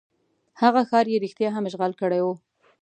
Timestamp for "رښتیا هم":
1.25-1.63